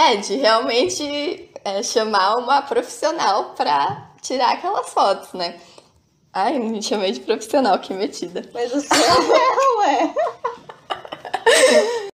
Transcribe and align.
É, 0.00 0.16
de 0.16 0.34
realmente 0.36 1.50
é, 1.62 1.82
chamar 1.82 2.36
uma 2.38 2.62
profissional 2.62 3.50
pra 3.50 4.10
tirar 4.22 4.52
aquelas 4.52 4.88
fotos, 4.88 5.34
né? 5.34 5.60
Ai, 6.32 6.58
me 6.58 6.82
chamei 6.82 7.12
de 7.12 7.20
profissional, 7.20 7.78
que 7.78 7.92
metida. 7.92 8.48
Mas 8.54 8.72
o 8.72 8.80
seu 8.80 8.96
é, 8.96 9.76
ué. 9.78 10.14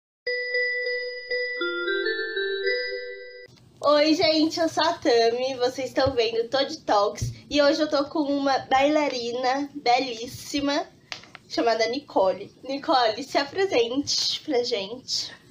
Oi, 3.85 4.15
gente, 4.15 4.61
eu 4.61 4.69
sou 4.69 4.85
a 4.85 4.93
Tami, 4.93 5.57
vocês 5.57 5.89
estão 5.89 6.13
vendo 6.13 6.49
Todd 6.49 6.77
Talks 6.83 7.33
e 7.51 7.61
hoje 7.61 7.83
eu 7.83 7.91
tô 7.91 8.05
com 8.05 8.21
uma 8.21 8.61
bailarina 8.71 9.69
belíssima 9.75 10.87
chamada 11.49 11.89
Nicole. 11.89 12.55
Nicole, 12.63 13.25
se 13.25 13.39
apresente 13.39 14.41
pra 14.43 14.63
gente. 14.63 15.42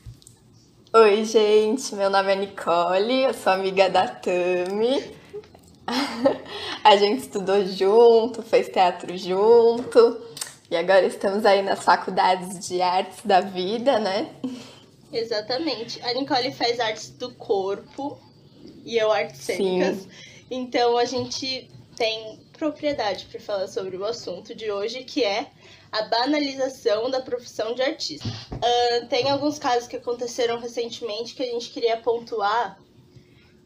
Oi, 0.94 1.24
gente, 1.24 1.96
meu 1.96 2.10
nome 2.10 2.34
é 2.34 2.36
Nicole, 2.36 3.24
eu 3.24 3.34
sou 3.34 3.54
amiga 3.54 3.90
da 3.90 4.10
Tami. 4.10 5.16
A 6.84 6.98
gente 6.98 7.22
estudou 7.22 7.66
junto, 7.66 8.44
fez 8.44 8.68
teatro 8.68 9.18
junto 9.18 10.22
e 10.70 10.76
agora 10.76 11.06
estamos 11.06 11.46
aí 11.46 11.62
nas 11.62 11.82
faculdades 11.82 12.68
de 12.68 12.82
artes 12.82 13.20
da 13.24 13.40
vida, 13.40 14.00
né? 14.00 14.36
Exatamente. 15.14 16.04
A 16.04 16.14
Nicole 16.14 16.52
faz 16.52 16.78
artes 16.82 17.12
do 17.12 17.34
corpo 17.36 18.20
e 18.84 18.98
eu 18.98 19.10
artes 19.14 19.40
cênicas. 19.40 20.00
Sim. 20.00 20.10
Então 20.52 20.98
a 20.98 21.06
gente 21.06 21.70
tem 21.96 22.38
propriedade 22.52 23.28
para 23.28 23.40
falar 23.40 23.68
sobre 23.70 23.96
o 23.96 24.04
assunto 24.04 24.54
de 24.54 24.70
hoje, 24.70 25.06
que 25.06 25.24
é 25.24 25.48
a 25.92 26.04
banalização 26.04 27.10
da 27.10 27.20
profissão 27.20 27.76
de 27.76 27.82
artista. 27.82 28.28
Uh, 28.28 29.08
tem 29.08 29.30
alguns 29.30 29.60
casos 29.60 29.88
que 29.88 29.98
aconteceram 29.98 30.60
recentemente 30.60 31.36
que 31.36 31.44
a 31.44 31.48
gente 31.48 31.70
queria 31.70 31.98
pontuar 31.98 32.80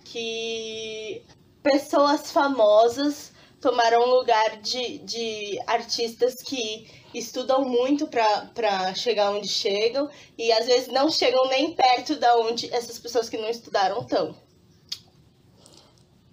que 0.03 1.23
pessoas 1.61 2.31
famosas 2.31 3.31
tomaram 3.59 4.05
lugar 4.05 4.57
de, 4.57 4.99
de 4.99 5.59
artistas 5.65 6.35
que 6.35 6.87
estudam 7.13 7.63
muito 7.65 8.07
para 8.07 8.93
chegar 8.93 9.31
onde 9.31 9.47
chegam 9.47 10.09
e 10.37 10.51
às 10.51 10.65
vezes 10.65 10.87
não 10.87 11.09
chegam 11.09 11.47
nem 11.47 11.73
perto 11.73 12.15
da 12.17 12.37
onde 12.37 12.71
essas 12.73 12.99
pessoas 12.99 13.29
que 13.29 13.37
não 13.37 13.49
estudaram 13.49 14.01
estão. 14.01 14.35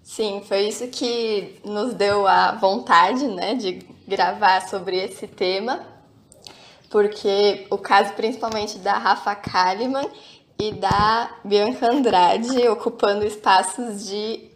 Sim, 0.03 0.43
foi 0.45 0.67
isso 0.67 0.87
que 0.89 1.59
nos 1.63 1.93
deu 1.93 2.27
a 2.27 2.51
vontade, 2.51 3.25
né, 3.27 3.55
de 3.55 3.92
gravar 4.15 4.61
sobre 4.67 4.97
esse 4.97 5.27
tema, 5.27 5.83
porque 6.89 7.65
o 7.71 7.77
caso 7.79 8.13
principalmente 8.13 8.77
da 8.77 8.93
Rafa 8.93 9.33
Kalimann 9.35 10.07
e 10.59 10.71
da 10.71 11.31
Bianca 11.43 11.91
Andrade 11.91 12.67
ocupando 12.67 13.25
espaços 13.25 14.05
de 14.05 14.51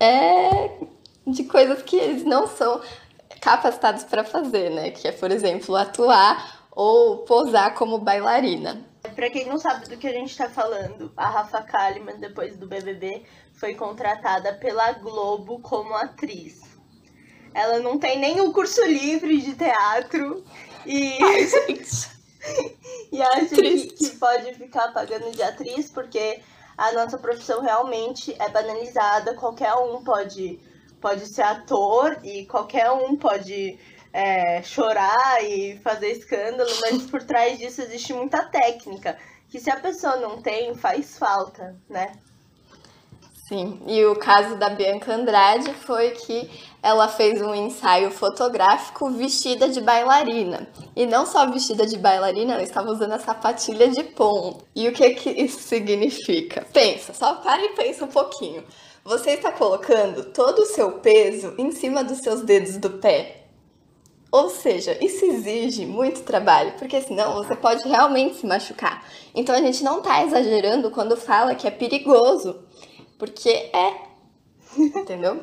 é 0.00 0.70
de 1.24 1.44
coisas 1.44 1.82
que 1.82 1.96
eles 1.96 2.24
não 2.24 2.48
são 2.48 2.80
capacitados 3.40 4.02
para 4.04 4.24
fazer, 4.24 4.70
né? 4.70 4.90
Que 4.90 5.08
é, 5.08 5.12
por 5.12 5.30
exemplo, 5.30 5.76
atuar 5.76 6.66
ou 6.70 7.18
posar 7.18 7.74
como 7.74 7.98
bailarina. 7.98 8.84
Para 9.14 9.30
quem 9.30 9.46
não 9.46 9.58
sabe 9.58 9.88
do 9.88 9.96
que 9.96 10.08
a 10.08 10.12
gente 10.12 10.30
está 10.30 10.48
falando, 10.50 11.12
a 11.16 11.28
Rafa 11.28 11.62
Kalimann, 11.62 12.18
depois 12.18 12.56
do 12.56 12.66
BBB, 12.66 13.24
foi 13.52 13.74
contratada 13.74 14.54
pela 14.54 14.92
Globo 14.94 15.60
como 15.60 15.94
atriz. 15.94 16.73
Ela 17.54 17.78
não 17.78 17.98
tem 17.98 18.18
nenhum 18.18 18.52
curso 18.52 18.84
livre 18.84 19.40
de 19.40 19.54
teatro 19.54 20.44
e. 20.84 21.16
Ai, 21.22 21.46
gente. 21.46 22.10
e 23.10 23.22
acha 23.22 23.54
que, 23.54 23.86
que 23.86 24.10
pode 24.16 24.52
ficar 24.54 24.92
pagando 24.92 25.30
de 25.30 25.42
atriz 25.42 25.90
porque 25.90 26.40
a 26.76 26.92
nossa 26.92 27.16
profissão 27.16 27.62
realmente 27.62 28.34
é 28.38 28.48
banalizada, 28.48 29.34
qualquer 29.34 29.72
um 29.74 30.02
pode, 30.02 30.58
pode 31.00 31.26
ser 31.26 31.42
ator 31.42 32.18
e 32.24 32.44
qualquer 32.46 32.90
um 32.90 33.16
pode 33.16 33.78
é, 34.12 34.62
chorar 34.62 35.42
e 35.42 35.78
fazer 35.78 36.12
escândalo, 36.12 36.70
mas 36.80 37.02
por 37.04 37.22
trás 37.22 37.58
disso 37.58 37.82
existe 37.82 38.12
muita 38.12 38.44
técnica, 38.44 39.16
que 39.48 39.60
se 39.60 39.70
a 39.70 39.76
pessoa 39.80 40.16
não 40.16 40.42
tem, 40.42 40.74
faz 40.74 41.16
falta, 41.16 41.76
né? 41.88 42.12
Sim, 43.48 43.78
e 43.86 44.02
o 44.06 44.16
caso 44.16 44.56
da 44.56 44.70
Bianca 44.70 45.14
Andrade 45.14 45.70
foi 45.74 46.12
que 46.12 46.50
ela 46.82 47.08
fez 47.08 47.42
um 47.42 47.54
ensaio 47.54 48.10
fotográfico 48.10 49.10
vestida 49.10 49.68
de 49.68 49.82
bailarina. 49.82 50.66
E 50.96 51.04
não 51.04 51.26
só 51.26 51.50
vestida 51.50 51.86
de 51.86 51.98
bailarina, 51.98 52.54
ela 52.54 52.62
estava 52.62 52.90
usando 52.90 53.12
a 53.12 53.18
sapatilha 53.18 53.88
de 53.88 54.02
ponta. 54.02 54.64
E 54.74 54.88
o 54.88 54.92
que, 54.94 55.10
que 55.10 55.30
isso 55.30 55.60
significa? 55.60 56.66
Pensa, 56.72 57.12
só 57.12 57.34
para 57.34 57.62
e 57.62 57.74
pensa 57.74 58.06
um 58.06 58.08
pouquinho. 58.08 58.64
Você 59.04 59.32
está 59.32 59.52
colocando 59.52 60.24
todo 60.32 60.60
o 60.60 60.66
seu 60.66 60.92
peso 60.92 61.54
em 61.58 61.70
cima 61.70 62.02
dos 62.02 62.20
seus 62.20 62.40
dedos 62.40 62.78
do 62.78 62.92
pé. 62.92 63.44
Ou 64.32 64.48
seja, 64.48 64.98
isso 65.00 65.24
exige 65.24 65.86
muito 65.86 66.22
trabalho, 66.22 66.72
porque 66.76 67.00
senão 67.02 67.34
você 67.34 67.54
pode 67.54 67.86
realmente 67.86 68.36
se 68.36 68.46
machucar. 68.46 69.06
Então 69.32 69.54
a 69.54 69.60
gente 69.60 69.84
não 69.84 69.98
está 69.98 70.24
exagerando 70.24 70.90
quando 70.90 71.16
fala 71.16 71.54
que 71.54 71.68
é 71.68 71.70
perigoso 71.70 72.64
porque 73.18 73.50
é. 73.50 73.94
Entendeu? 74.76 75.42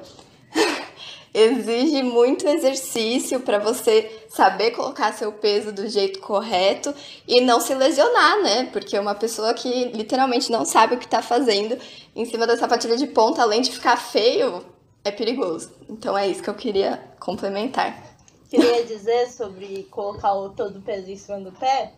Exige 1.33 2.03
muito 2.03 2.45
exercício 2.45 3.39
para 3.39 3.57
você 3.57 4.25
saber 4.29 4.71
colocar 4.71 5.13
seu 5.13 5.31
peso 5.31 5.71
do 5.71 5.87
jeito 5.87 6.19
correto 6.19 6.93
e 7.25 7.39
não 7.39 7.61
se 7.61 7.73
lesionar, 7.73 8.41
né? 8.41 8.69
Porque 8.73 8.99
uma 8.99 9.15
pessoa 9.15 9.53
que 9.53 9.85
literalmente 9.85 10.51
não 10.51 10.65
sabe 10.65 10.95
o 10.95 10.97
que 10.97 11.07
tá 11.07 11.21
fazendo 11.21 11.77
em 12.13 12.25
cima 12.25 12.45
da 12.45 12.57
sapatilha 12.57 12.97
de 12.97 13.07
ponta, 13.07 13.41
além 13.41 13.61
de 13.61 13.71
ficar 13.71 13.95
feio, 13.95 14.65
é 15.05 15.11
perigoso. 15.11 15.71
Então 15.89 16.17
é 16.17 16.27
isso 16.27 16.43
que 16.43 16.49
eu 16.49 16.53
queria 16.53 17.01
complementar. 17.17 18.11
Queria 18.49 18.83
dizer 18.83 19.29
sobre 19.29 19.83
colocar 19.83 20.33
o 20.33 20.49
todo 20.49 20.79
o 20.79 20.81
peso 20.81 21.09
em 21.09 21.15
cima 21.15 21.39
do 21.39 21.53
pé, 21.53 21.93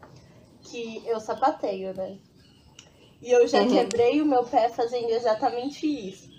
que 0.61 1.01
eu 1.07 1.19
sapateio, 1.19 1.95
né? 1.95 2.17
E 3.23 3.31
eu 3.31 3.47
já 3.47 3.61
uhum. 3.61 3.69
quebrei 3.69 4.21
o 4.21 4.25
meu 4.25 4.43
pé 4.43 4.67
fazendo 4.67 5.09
exatamente 5.09 5.87
isso. 5.87 6.29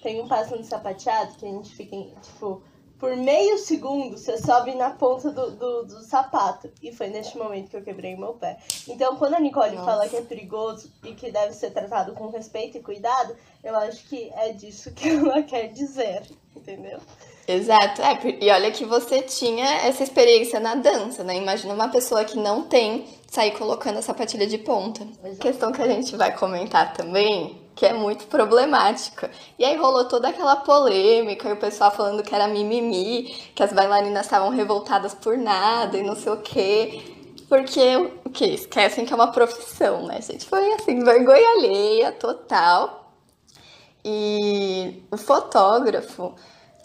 Tem 0.00 0.22
um 0.22 0.28
passo 0.28 0.56
no 0.56 0.62
sapateado 0.62 1.36
que 1.36 1.44
a 1.44 1.48
gente 1.48 1.74
fica, 1.74 1.96
tipo, 2.22 2.62
por 2.96 3.16
meio 3.16 3.58
segundo 3.58 4.16
você 4.16 4.38
sobe 4.38 4.76
na 4.76 4.90
ponta 4.90 5.32
do, 5.32 5.50
do, 5.50 5.84
do, 5.84 6.02
sapato. 6.04 6.70
E 6.80 6.92
foi 6.92 7.08
neste 7.08 7.36
momento 7.36 7.70
que 7.70 7.76
eu 7.76 7.82
quebrei 7.82 8.14
o 8.14 8.20
meu 8.20 8.34
pé. 8.34 8.56
Então, 8.86 9.16
quando 9.16 9.34
a 9.34 9.40
Nicole 9.40 9.74
Nossa. 9.74 9.84
fala 9.84 10.08
que 10.08 10.16
é 10.16 10.22
perigoso 10.22 10.92
e 11.04 11.12
que 11.12 11.32
deve 11.32 11.54
ser 11.54 11.72
tratado 11.72 12.12
com 12.14 12.28
respeito 12.28 12.78
e 12.78 12.82
cuidado, 12.82 13.36
eu 13.64 13.74
acho 13.74 14.04
que 14.08 14.30
é 14.34 14.52
disso 14.52 14.92
que 14.92 15.08
ela 15.10 15.42
quer 15.42 15.72
dizer, 15.72 16.22
entendeu? 16.54 17.00
Exato. 17.48 18.02
É, 18.02 18.18
e 18.42 18.50
olha 18.50 18.70
que 18.70 18.84
você 18.84 19.22
tinha 19.22 19.64
essa 19.86 20.02
experiência 20.02 20.60
na 20.60 20.74
dança, 20.74 21.24
né? 21.24 21.34
Imagina 21.34 21.72
uma 21.72 21.88
pessoa 21.88 22.22
que 22.22 22.36
não 22.38 22.64
tem 22.64 23.06
sair 23.26 23.52
colocando 23.52 23.98
a 23.98 24.02
sapatilha 24.02 24.46
de 24.46 24.58
ponta. 24.58 25.02
Exato. 25.24 25.40
Questão 25.40 25.72
que 25.72 25.80
a 25.80 25.86
gente 25.88 26.14
vai 26.14 26.36
comentar 26.36 26.92
também, 26.92 27.58
que 27.74 27.86
é 27.86 27.94
muito 27.94 28.26
problemática. 28.26 29.30
E 29.58 29.64
aí 29.64 29.76
rolou 29.76 30.04
toda 30.04 30.28
aquela 30.28 30.56
polêmica, 30.56 31.48
e 31.48 31.52
o 31.54 31.56
pessoal 31.56 31.90
falando 31.90 32.22
que 32.22 32.34
era 32.34 32.46
mimimi, 32.46 33.34
que 33.54 33.62
as 33.62 33.72
bailarinas 33.72 34.26
estavam 34.26 34.50
revoltadas 34.50 35.14
por 35.14 35.38
nada 35.38 35.96
e 35.96 36.02
não 36.02 36.14
sei 36.14 36.32
o 36.32 36.42
quê. 36.42 37.02
Porque 37.48 37.96
o 38.26 38.30
que? 38.30 38.44
Esquecem 38.44 39.06
que 39.06 39.12
é 39.12 39.16
uma 39.16 39.32
profissão, 39.32 40.06
né, 40.06 40.20
gente? 40.20 40.44
Foi 40.44 40.70
assim, 40.74 41.02
vergonha 41.02 41.48
alheia 41.52 42.12
total. 42.12 43.10
E 44.04 45.02
o 45.10 45.16
fotógrafo 45.16 46.34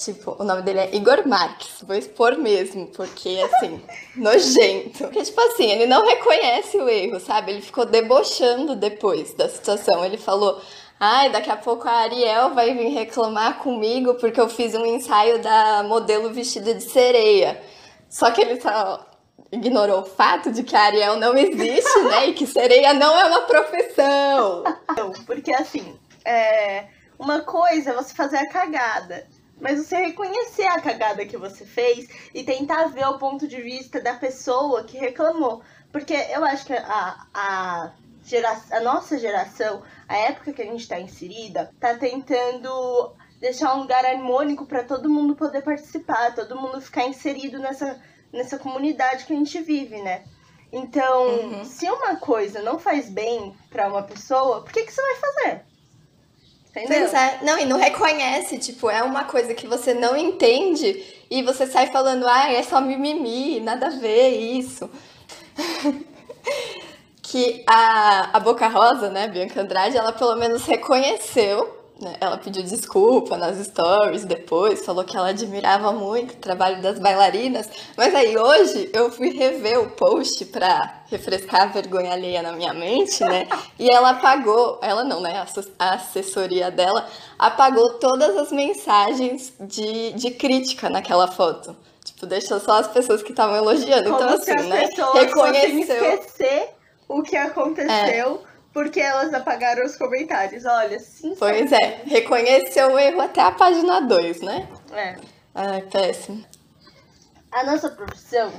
Tipo, 0.04 0.36
o 0.38 0.44
nome 0.44 0.62
dele 0.64 0.80
é 0.80 0.96
Igor 0.96 1.26
Marques. 1.26 1.82
Vou 1.82 1.96
expor 1.96 2.38
mesmo, 2.38 2.88
porque, 2.88 3.40
assim, 3.42 3.82
nojento. 4.18 4.98
Porque, 4.98 5.24
tipo 5.24 5.40
assim, 5.40 5.72
ele 5.72 5.86
não 5.86 6.06
reconhece 6.06 6.78
o 6.78 6.90
erro, 6.90 7.22
sabe? 7.22 7.54
Ele 7.54 7.62
ficou 7.62 7.86
debochando 7.86 8.76
depois 8.76 9.34
da 9.34 9.48
situação. 9.48 10.04
Ele 10.04 10.18
falou: 10.18 10.62
ai, 11.00 11.30
daqui 11.32 11.50
a 11.50 11.56
pouco 11.56 11.88
a 11.88 11.92
Ariel 11.92 12.54
vai 12.54 12.74
vir 12.74 12.90
reclamar 12.90 13.60
comigo 13.60 14.16
porque 14.16 14.42
eu 14.42 14.50
fiz 14.50 14.76
um 14.76 14.86
ensaio 14.86 15.42
da 15.42 15.84
modelo 15.84 16.34
vestida 16.34 16.74
de 16.74 16.84
sereia. 16.84 17.62
Só 18.10 18.30
que 18.30 18.42
ele 18.42 18.60
só 18.60 19.06
ignorou 19.54 20.02
o 20.02 20.06
fato 20.06 20.52
de 20.52 20.64
que 20.64 20.76
a 20.76 20.82
Ariel 20.82 21.16
não 21.16 21.38
existe, 21.38 22.00
né? 22.02 22.28
E 22.28 22.34
que 22.34 22.46
sereia 22.46 22.94
não 22.94 23.18
é 23.18 23.26
uma 23.26 23.42
profissão. 23.42 24.64
Porque, 25.26 25.54
assim, 25.54 25.98
é... 26.26 26.88
uma 27.18 27.40
coisa 27.42 27.92
é 27.92 27.94
você 27.94 28.14
fazer 28.14 28.38
a 28.38 28.50
cagada 28.50 29.26
mas 29.64 29.80
você 29.80 29.96
reconhecer 29.96 30.68
a 30.68 30.82
cagada 30.82 31.26
que 31.26 31.38
você 31.38 31.66
fez 31.66 32.10
e 32.34 32.44
tentar 32.44 32.88
ver 32.88 33.08
o 33.08 33.18
ponto 33.18 33.48
de 33.48 33.62
vista 33.62 34.02
da 34.02 34.14
pessoa 34.14 34.84
que 34.84 34.98
reclamou. 34.98 35.62
Porque 35.90 36.14
eu 36.14 36.44
acho 36.44 36.66
que 36.66 36.74
a, 36.74 37.26
a, 37.34 37.92
gera, 38.26 38.62
a 38.72 38.82
nossa 38.82 39.18
geração, 39.18 39.82
a 40.06 40.18
época 40.18 40.52
que 40.52 40.62
a 40.62 40.66
gente 40.66 40.82
está 40.82 41.00
inserida, 41.00 41.72
tá 41.80 41.96
tentando 41.96 43.14
deixar 43.40 43.74
um 43.74 43.84
lugar 43.84 44.04
harmônico 44.04 44.66
para 44.66 44.84
todo 44.84 45.10
mundo 45.10 45.34
poder 45.34 45.62
participar, 45.62 46.36
todo 46.36 46.60
mundo 46.60 46.82
ficar 46.82 47.06
inserido 47.08 47.58
nessa, 47.58 48.02
nessa 48.34 48.60
comunidade 48.60 49.24
que 49.24 49.32
a 49.32 49.38
gente 49.38 49.62
vive, 49.62 50.02
né? 50.02 50.26
Então, 50.74 51.28
uhum. 51.28 51.64
se 51.64 51.90
uma 51.90 52.18
coisa 52.18 52.62
não 52.62 52.78
faz 52.78 53.10
bem 53.10 53.56
para 53.70 53.88
uma 53.88 54.04
pessoa, 54.04 54.62
por 54.62 54.74
que, 54.74 54.84
que 54.84 54.92
você 54.92 55.02
vai 55.02 55.16
fazer? 55.16 55.62
Entendeu? 56.76 57.02
Pois 57.02 57.14
é, 57.14 57.40
não, 57.44 57.60
e 57.60 57.66
não 57.66 57.78
reconhece, 57.78 58.58
tipo, 58.58 58.90
é 58.90 59.04
uma 59.04 59.26
coisa 59.26 59.54
que 59.54 59.68
você 59.68 59.94
não 59.94 60.18
entende 60.18 61.04
e 61.30 61.44
você 61.44 61.68
sai 61.68 61.88
falando, 61.92 62.28
ah, 62.28 62.52
é 62.52 62.64
só 62.64 62.82
mimimi, 62.82 63.60
nada 63.60 63.88
a 63.88 63.90
ver 63.92 64.30
isso. 64.32 64.90
que 67.22 67.64
a, 67.68 68.36
a 68.36 68.40
Boca 68.40 68.68
Rosa, 68.68 69.10
né, 69.10 69.28
Bianca 69.28 69.62
Andrade, 69.62 69.98
ela 69.98 70.12
pelo 70.12 70.36
menos 70.36 70.66
reconheceu 70.66 71.83
né? 72.04 72.16
Ela 72.20 72.38
pediu 72.38 72.62
desculpa 72.62 73.38
nas 73.38 73.58
stories 73.66 74.26
depois, 74.26 74.86
falou 74.86 75.04
que 75.04 75.16
ela 75.16 75.30
admirava 75.30 75.92
muito 75.92 76.34
o 76.34 76.38
trabalho 76.38 76.82
das 76.82 77.00
bailarinas. 77.00 77.70
Mas 77.98 78.14
aí 78.14 78.38
hoje 78.38 78.90
eu 78.94 79.12
fui 79.12 79.30
rever 79.30 79.80
o 79.80 79.90
post 79.92 80.46
pra 80.46 81.04
refrescar 81.10 81.64
a 81.64 81.66
vergonha 81.68 82.12
alheia 82.12 82.42
na 82.42 82.52
minha 82.52 82.74
mente, 82.74 83.24
né? 83.24 83.48
E 83.80 83.90
ela 83.90 84.12
apagou, 84.12 84.80
ela 84.82 85.04
não, 85.04 85.20
né? 85.20 85.46
A 85.80 85.94
assessoria 85.96 86.70
dela 86.70 87.08
apagou 87.38 87.94
todas 87.96 88.38
as 88.38 88.52
mensagens 88.52 89.54
de, 89.60 90.14
de 90.14 90.32
crítica 90.32 90.90
naquela 90.90 91.28
foto. 91.28 91.76
Tipo, 92.04 92.26
deixou 92.26 92.60
só 92.60 92.80
as 92.80 92.88
pessoas 92.88 93.24
que 93.24 93.32
estavam 93.32 93.56
elogiando. 93.56 94.10
Como 94.10 94.24
então, 94.24 94.36
assim, 94.36 94.52
as 94.52 94.66
né? 94.66 94.90
Reconheceu. 95.14 96.14
esquecer 96.14 96.70
o 97.08 97.22
que 97.22 97.36
aconteceu 97.36 98.42
porque 98.74 99.00
elas 99.00 99.34
apagaram 99.34 99.86
os 99.86 99.96
comentários. 99.96 100.66
Olha, 100.66 101.00
sim. 101.00 101.36
Pois 101.38 101.72
é, 101.72 102.02
reconheceu 102.06 102.94
o 102.94 103.00
erro 103.00 103.22
até 103.22 103.42
a 103.42 103.52
página 103.52 104.02
2, 104.02 104.42
né? 104.42 104.68
É. 104.92 105.16
Ai, 105.56 105.82
péssimo. 105.84 106.44
A 107.52 107.64
nossa 107.64 107.90
profissão, 107.90 108.52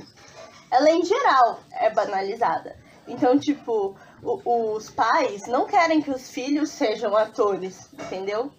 ela 0.70 0.88
em 0.90 1.04
geral 1.04 1.60
é 1.72 1.90
banalizada. 1.90 2.76
Então, 3.08 3.38
tipo, 3.38 3.96
o- 4.22 4.74
os 4.76 4.88
pais 4.88 5.42
não 5.48 5.66
querem 5.66 6.00
que 6.00 6.10
os 6.10 6.30
filhos 6.30 6.70
sejam 6.70 7.14
atores, 7.16 7.92
entendeu? 7.92 8.50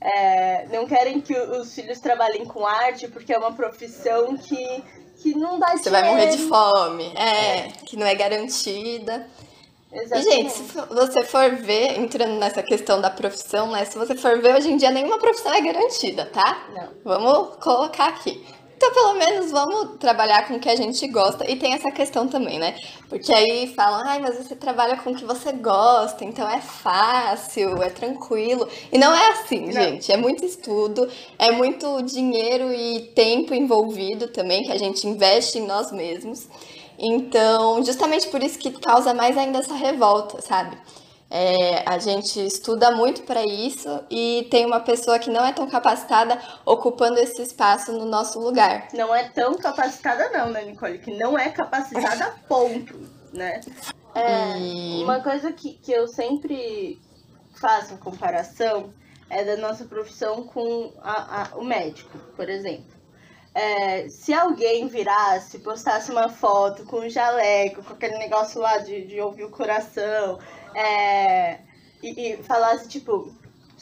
É, 0.00 0.66
não 0.68 0.86
querem 0.86 1.20
que 1.20 1.34
os 1.36 1.74
filhos 1.74 1.98
trabalhem 1.98 2.44
com 2.44 2.64
arte 2.66 3.08
porque 3.08 3.32
é 3.32 3.38
uma 3.38 3.52
profissão 3.52 4.36
que, 4.36 4.84
que 5.20 5.34
não 5.34 5.58
dá 5.58 5.76
Você 5.76 5.90
vai 5.90 6.04
morrer 6.04 6.26
de 6.26 6.36
dinheiro. 6.36 6.54
fome, 6.54 7.12
é, 7.16 7.68
que 7.84 7.96
não 7.96 8.06
é 8.06 8.14
garantida. 8.14 9.26
E, 9.96 10.04
Exatamente. 10.04 10.30
gente, 10.30 10.52
se 10.52 10.62
você 10.90 11.22
for 11.24 11.50
ver, 11.56 11.98
entrando 11.98 12.38
nessa 12.38 12.62
questão 12.62 13.00
da 13.00 13.08
profissão, 13.08 13.70
né? 13.70 13.84
Se 13.84 13.96
você 13.96 14.14
for 14.14 14.40
ver, 14.40 14.54
hoje 14.54 14.70
em 14.70 14.76
dia 14.76 14.90
nenhuma 14.90 15.18
profissão 15.18 15.52
é 15.54 15.60
garantida, 15.60 16.26
tá? 16.26 16.66
Não. 16.74 16.88
Vamos 17.04 17.56
colocar 17.56 18.08
aqui. 18.08 18.44
Então, 18.76 18.92
pelo 18.92 19.14
menos, 19.14 19.50
vamos 19.50 19.96
trabalhar 19.98 20.46
com 20.46 20.56
o 20.56 20.60
que 20.60 20.68
a 20.68 20.76
gente 20.76 21.08
gosta. 21.08 21.50
E 21.50 21.56
tem 21.56 21.72
essa 21.72 21.90
questão 21.90 22.28
também, 22.28 22.58
né? 22.58 22.76
Porque 23.08 23.32
aí 23.32 23.72
falam, 23.74 24.02
ai, 24.04 24.18
mas 24.18 24.36
você 24.36 24.54
trabalha 24.54 24.98
com 24.98 25.12
o 25.12 25.14
que 25.14 25.24
você 25.24 25.50
gosta, 25.52 26.22
então 26.22 26.46
é 26.46 26.60
fácil, 26.60 27.82
é 27.82 27.88
tranquilo. 27.88 28.68
E 28.92 28.98
não 28.98 29.14
é 29.14 29.30
assim, 29.30 29.64
Não. 29.66 29.72
gente. 29.72 30.12
É 30.12 30.18
muito 30.18 30.44
estudo, 30.44 31.08
é 31.38 31.50
muito 31.52 32.02
dinheiro 32.02 32.70
e 32.70 33.00
tempo 33.14 33.54
envolvido 33.54 34.28
também, 34.28 34.64
que 34.64 34.72
a 34.72 34.78
gente 34.78 35.06
investe 35.06 35.58
em 35.58 35.66
nós 35.66 35.90
mesmos. 35.90 36.46
Então, 36.98 37.82
justamente 37.84 38.28
por 38.28 38.42
isso 38.42 38.58
que 38.58 38.70
causa 38.72 39.12
mais 39.14 39.36
ainda 39.36 39.58
essa 39.58 39.74
revolta, 39.74 40.40
sabe? 40.40 40.76
É, 41.28 41.82
a 41.88 41.98
gente 41.98 42.38
estuda 42.46 42.92
muito 42.92 43.22
para 43.22 43.44
isso 43.44 43.88
e 44.08 44.46
tem 44.48 44.64
uma 44.64 44.78
pessoa 44.80 45.18
que 45.18 45.28
não 45.28 45.44
é 45.44 45.52
tão 45.52 45.66
capacitada 45.68 46.40
ocupando 46.64 47.18
esse 47.18 47.42
espaço 47.42 47.92
no 47.92 48.04
nosso 48.04 48.38
lugar. 48.38 48.86
Não 48.94 49.12
é 49.14 49.24
tão 49.30 49.54
capacitada, 49.56 50.30
não, 50.30 50.50
né, 50.50 50.64
Nicole? 50.64 50.98
Que 51.00 51.12
não 51.16 51.36
é 51.36 51.48
capacitada, 51.50 52.32
ponto, 52.48 52.96
né? 53.32 53.60
É, 54.14 54.56
E- 54.58 55.02
Uma 55.02 55.20
coisa 55.20 55.52
que, 55.52 55.72
que 55.74 55.90
eu 55.92 56.06
sempre 56.06 56.98
faço 57.60 57.96
comparação 57.98 58.90
é 59.28 59.42
da 59.44 59.56
nossa 59.56 59.84
profissão 59.84 60.44
com 60.44 60.92
a- 61.02 61.42
a- 61.52 61.56
o 61.56 61.64
médico, 61.64 62.16
por 62.36 62.48
exemplo. 62.48 62.95
É, 63.56 64.06
se 64.10 64.34
alguém 64.34 64.86
virasse, 64.86 65.60
postasse 65.60 66.10
uma 66.10 66.28
foto 66.28 66.84
com 66.84 66.98
um 67.00 67.08
jaleco, 67.08 67.82
com 67.82 67.94
aquele 67.94 68.18
negócio 68.18 68.60
lá 68.60 68.76
de, 68.76 69.06
de 69.06 69.18
ouvir 69.18 69.44
o 69.44 69.50
coração, 69.50 70.38
é, 70.74 71.60
e, 72.02 72.34
e 72.34 72.36
falasse, 72.42 72.86
tipo, 72.86 73.32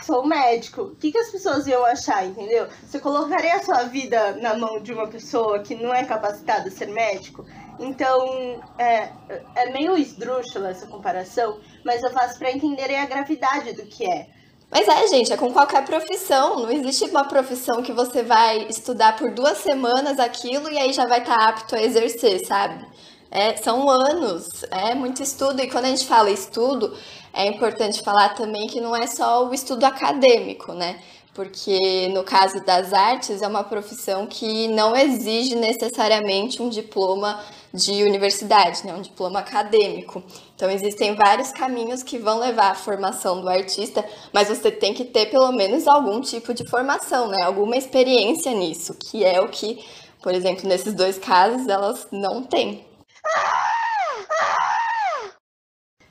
sou 0.01 0.25
médico, 0.25 0.83
o 0.83 0.95
que, 0.95 1.11
que 1.11 1.19
as 1.19 1.29
pessoas 1.29 1.67
iam 1.67 1.85
achar, 1.85 2.25
entendeu? 2.25 2.69
Você 2.87 3.01
colocaria 3.01 3.57
a 3.57 3.65
sua 3.65 3.83
vida 3.83 4.37
na 4.37 4.57
mão 4.57 4.81
de 4.81 4.93
uma 4.93 5.09
pessoa 5.09 5.59
que 5.59 5.75
não 5.75 5.93
é 5.93 6.05
capacitada 6.05 6.69
a 6.69 6.71
ser 6.71 6.87
médico? 6.87 7.45
Então, 7.81 8.63
é, 8.79 9.11
é 9.57 9.73
meio 9.73 9.97
esdrúxula 9.97 10.71
essa 10.71 10.87
comparação, 10.87 11.59
mas 11.85 12.01
eu 12.01 12.13
faço 12.13 12.39
para 12.39 12.53
entenderem 12.53 13.01
a 13.01 13.07
gravidade 13.07 13.73
do 13.73 13.85
que 13.87 14.09
é. 14.09 14.29
Mas 14.75 14.89
é, 14.89 15.07
gente, 15.07 15.33
é 15.33 15.37
com 15.37 15.53
qualquer 15.53 15.85
profissão. 15.85 16.59
Não 16.59 16.71
existe 16.71 17.05
uma 17.05 17.25
profissão 17.25 17.81
que 17.81 17.93
você 17.93 18.25
vai 18.25 18.67
estudar 18.69 19.17
por 19.17 19.31
duas 19.31 19.59
semanas 19.59 20.19
aquilo 20.19 20.69
e 20.69 20.77
aí 20.77 20.93
já 20.93 21.07
vai 21.07 21.21
estar 21.21 21.37
apto 21.49 21.77
a 21.77 21.81
exercer, 21.83 22.45
sabe? 22.45 22.85
É, 23.31 23.57
são 23.57 23.89
anos, 23.89 24.65
é 24.73 24.93
muito 24.95 25.23
estudo. 25.23 25.61
E 25.63 25.71
quando 25.71 25.85
a 25.85 25.91
gente 25.91 26.07
fala 26.07 26.29
estudo, 26.29 26.93
é 27.33 27.47
importante 27.47 28.03
falar 28.03 28.31
também 28.31 28.67
que 28.67 28.81
não 28.81 28.97
é 28.97 29.07
só 29.07 29.49
o 29.49 29.55
estudo 29.55 29.85
acadêmico, 29.85 30.73
né? 30.73 31.01
Porque 31.35 32.09
no 32.15 32.23
caso 32.23 32.65
das 32.65 32.93
artes, 32.93 33.43
é 33.43 33.49
uma 33.49 33.65
profissão 33.65 34.25
que 34.27 34.69
não 34.69 34.97
exige 34.97 35.57
necessariamente 35.57 36.63
um 36.63 36.69
diploma 36.69 37.45
de 37.73 38.05
universidade, 38.05 38.87
né? 38.87 38.95
um 38.95 39.03
diploma 39.03 39.41
acadêmico. 39.41 40.23
Então, 40.55 40.71
existem 40.71 41.17
vários 41.17 41.51
caminhos 41.51 42.05
que 42.05 42.19
vão 42.19 42.39
levar 42.39 42.71
à 42.71 42.75
formação 42.77 43.41
do 43.41 43.49
artista, 43.49 44.05
mas 44.33 44.49
você 44.49 44.71
tem 44.71 44.95
que 44.95 45.05
ter 45.05 45.27
pelo 45.27 45.51
menos 45.51 45.89
algum 45.89 46.21
tipo 46.21 46.55
de 46.55 46.65
formação, 46.71 47.27
né? 47.27 47.43
alguma 47.43 47.77
experiência 47.77 48.53
nisso, 48.53 48.95
que 48.95 49.25
é 49.25 49.41
o 49.41 49.49
que, 49.49 49.85
por 50.23 50.33
exemplo, 50.33 50.69
nesses 50.69 50.95
dois 50.95 51.19
casos, 51.19 51.67
elas 51.67 52.07
não 52.13 52.45
têm. 52.45 52.87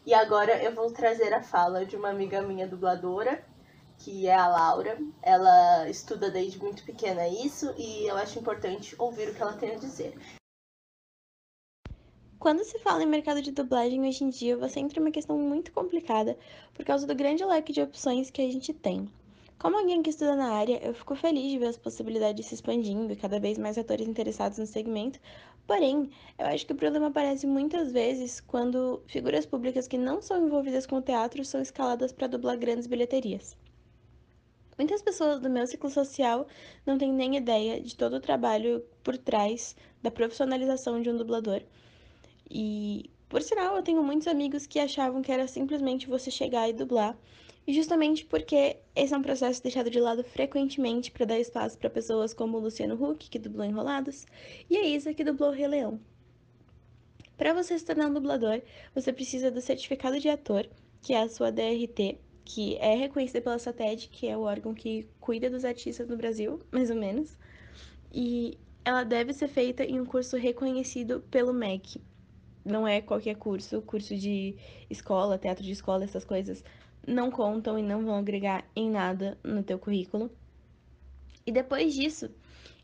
E 0.05 0.13
agora 0.13 0.61
eu 0.61 0.75
vou 0.75 0.91
trazer 0.91 1.33
a 1.33 1.41
fala 1.41 1.85
de 1.85 1.95
uma 1.95 2.09
amiga 2.09 2.41
minha 2.41 2.67
dubladora, 2.67 3.41
que 4.03 4.27
é 4.27 4.35
a 4.35 4.47
Laura. 4.47 4.97
Ela 5.21 5.89
estuda 5.89 6.29
desde 6.29 6.59
muito 6.59 6.83
pequena 6.83 7.25
isso 7.27 7.73
e 7.77 8.05
eu 8.05 8.17
acho 8.17 8.37
importante 8.37 8.95
ouvir 8.99 9.29
o 9.29 9.33
que 9.33 9.41
ela 9.41 9.53
tem 9.53 9.71
a 9.71 9.79
dizer. 9.79 10.13
Quando 12.37 12.65
se 12.65 12.77
fala 12.79 13.01
em 13.01 13.07
mercado 13.07 13.41
de 13.41 13.53
dublagem 13.53 14.05
hoje 14.05 14.25
em 14.25 14.29
dia, 14.29 14.57
você 14.57 14.81
entra 14.81 14.99
em 14.99 15.03
uma 15.03 15.11
questão 15.11 15.37
muito 15.37 15.71
complicada 15.71 16.37
por 16.73 16.83
causa 16.83 17.07
do 17.07 17.15
grande 17.15 17.45
leque 17.45 17.71
de 17.71 17.81
opções 17.81 18.29
que 18.29 18.41
a 18.41 18.51
gente 18.51 18.73
tem. 18.73 19.09
Como 19.57 19.77
alguém 19.77 20.03
que 20.03 20.09
estuda 20.09 20.35
na 20.35 20.51
área, 20.51 20.85
eu 20.85 20.93
fico 20.93 21.15
feliz 21.15 21.49
de 21.49 21.57
ver 21.57 21.67
as 21.67 21.77
possibilidades 21.77 22.47
se 22.47 22.55
expandindo 22.55 23.13
e 23.13 23.15
cada 23.15 23.39
vez 23.39 23.57
mais 23.57 23.77
atores 23.77 24.05
interessados 24.05 24.57
no 24.57 24.65
segmento. 24.65 25.17
Porém, 25.65 26.11
eu 26.37 26.47
acho 26.47 26.65
que 26.65 26.73
o 26.73 26.75
problema 26.75 27.07
aparece 27.07 27.47
muitas 27.47 27.93
vezes 27.93 28.41
quando 28.41 29.01
figuras 29.07 29.45
públicas 29.45 29.87
que 29.87 29.97
não 29.97 30.21
são 30.21 30.45
envolvidas 30.45 30.85
com 30.85 30.97
o 30.97 31.01
teatro 31.01 31.45
são 31.45 31.61
escaladas 31.61 32.11
para 32.11 32.27
dublar 32.27 32.57
grandes 32.57 32.87
bilheterias. 32.87 33.55
Muitas 34.83 35.01
pessoas 35.01 35.39
do 35.39 35.49
meu 35.49 35.65
ciclo 35.65 35.89
social 35.89 36.45
não 36.85 36.97
têm 36.97 37.13
nem 37.13 37.37
ideia 37.37 37.79
de 37.79 37.95
todo 37.95 38.17
o 38.17 38.19
trabalho 38.19 38.83
por 39.01 39.17
trás 39.17 39.77
da 40.01 40.11
profissionalização 40.11 41.01
de 41.01 41.09
um 41.09 41.15
dublador. 41.15 41.61
E, 42.51 43.09
por 43.29 43.41
sinal, 43.41 43.77
eu 43.77 43.81
tenho 43.81 44.03
muitos 44.03 44.27
amigos 44.27 44.67
que 44.67 44.79
achavam 44.79 45.21
que 45.21 45.31
era 45.31 45.47
simplesmente 45.47 46.05
você 46.05 46.29
chegar 46.29 46.67
e 46.67 46.73
dublar. 46.73 47.17
Justamente 47.65 48.25
porque 48.25 48.75
esse 48.93 49.13
é 49.13 49.17
um 49.17 49.21
processo 49.21 49.63
deixado 49.63 49.89
de 49.89 50.01
lado 50.01 50.21
frequentemente 50.21 51.11
para 51.11 51.27
dar 51.27 51.39
espaço 51.39 51.77
para 51.77 51.89
pessoas 51.89 52.33
como 52.33 52.57
o 52.57 52.59
Luciano 52.59 53.01
Huck, 53.01 53.29
que 53.29 53.39
dublou 53.39 53.65
Enrolados, 53.65 54.25
e 54.69 54.75
a 54.75 54.83
Isa, 54.85 55.13
que 55.13 55.23
dublou 55.23 55.51
Rei 55.51 55.65
Leão. 55.65 55.97
Para 57.37 57.53
você 57.53 57.79
se 57.79 57.85
tornar 57.85 58.07
um 58.09 58.13
dublador, 58.13 58.61
você 58.93 59.13
precisa 59.13 59.49
do 59.49 59.61
certificado 59.61 60.19
de 60.19 60.27
ator, 60.27 60.69
que 61.01 61.13
é 61.13 61.21
a 61.21 61.29
sua 61.29 61.53
DRT, 61.53 62.19
que 62.45 62.77
é 62.77 62.95
reconhecida 62.95 63.41
pela 63.41 63.59
SATED, 63.59 64.09
que 64.09 64.27
é 64.27 64.37
o 64.37 64.41
órgão 64.41 64.73
que 64.73 65.07
cuida 65.19 65.49
dos 65.49 65.65
artistas 65.65 66.07
no 66.07 66.17
Brasil, 66.17 66.59
mais 66.71 66.89
ou 66.89 66.95
menos. 66.95 67.37
E 68.11 68.57
ela 68.85 69.03
deve 69.03 69.33
ser 69.33 69.47
feita 69.47 69.83
em 69.83 69.99
um 69.99 70.05
curso 70.05 70.37
reconhecido 70.37 71.21
pelo 71.31 71.53
MEC. 71.53 72.01
Não 72.65 72.87
é 72.87 73.01
qualquer 73.01 73.35
curso, 73.35 73.81
curso 73.81 74.15
de 74.15 74.55
escola, 74.89 75.37
teatro 75.37 75.63
de 75.63 75.71
escola, 75.71 76.03
essas 76.03 76.23
coisas 76.23 76.63
não 77.05 77.29
contam 77.29 77.77
e 77.77 77.83
não 77.83 78.05
vão 78.05 78.15
agregar 78.15 78.65
em 78.75 78.89
nada 78.89 79.37
no 79.43 79.63
teu 79.63 79.77
currículo. 79.77 80.31
E 81.45 81.51
depois 81.51 81.93
disso, 81.93 82.29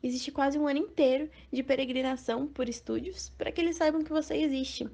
existe 0.04 0.32
quase 0.32 0.60
um 0.60 0.68
ano 0.68 0.80
inteiro 0.80 1.30
de 1.51 1.63
peregrinação 1.63 2.48
por 2.48 2.68
estúdios 2.68 3.30
para 3.38 3.51
que 3.51 3.62
eles 3.62 3.78
saibam 3.78 4.04
que 4.04 4.12
você 4.12 4.36
existe. 4.36 4.89